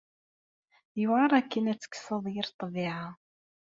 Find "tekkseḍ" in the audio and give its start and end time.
1.79-2.23